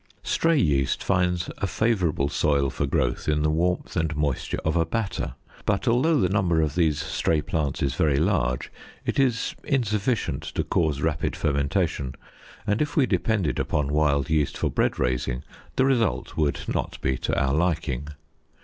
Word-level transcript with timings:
Stray 0.23 0.57
yeast 0.57 1.03
finds 1.03 1.51
a 1.59 1.67
favorable 1.67 2.27
soil 2.27 2.71
for 2.71 2.87
growth 2.87 3.27
in 3.29 3.43
the 3.43 3.51
warmth 3.51 3.95
and 3.95 4.15
moisture 4.15 4.57
of 4.65 4.75
a 4.75 4.83
batter; 4.83 5.35
but 5.63 5.87
although 5.87 6.19
the 6.19 6.27
number 6.27 6.59
of 6.59 6.73
these 6.73 6.99
stray 6.99 7.39
plants 7.39 7.83
is 7.83 7.93
very 7.93 8.17
large, 8.17 8.71
it 9.05 9.19
is 9.19 9.53
insufficient 9.63 10.41
to 10.41 10.63
cause 10.63 11.01
rapid 11.03 11.35
fermentation, 11.35 12.15
and 12.65 12.81
if 12.81 12.95
we 12.97 13.05
depended 13.05 13.59
upon 13.59 13.93
wild 13.93 14.27
yeast 14.27 14.57
for 14.57 14.71
bread 14.71 14.97
raising, 14.97 15.43
the 15.75 15.85
result 15.85 16.35
would 16.35 16.61
not 16.67 16.99
be 17.01 17.15
to 17.19 17.39
our 17.39 17.53
liking. 17.53 18.07